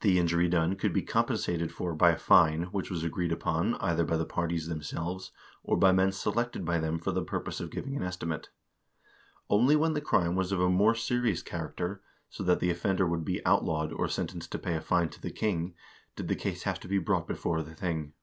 [0.00, 4.02] The injury done could be compensated for by a fine, which was agreed upon, either
[4.02, 7.94] by the parties themselves, or by men selected by them for the purpose of giving
[7.94, 8.48] an estimate.
[9.50, 13.26] Only when the crime was of a more serious character, so that the offender would
[13.26, 15.74] be outlawed, or sentenced to pay fine to the king,
[16.16, 18.14] did the case have to be brought before the thing.